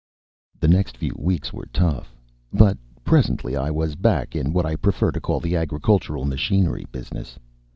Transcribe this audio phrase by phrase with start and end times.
[0.59, 2.15] The next few weeks were tough,
[2.51, 7.37] but presently I was back in what I prefer to call the agricultural machinery business.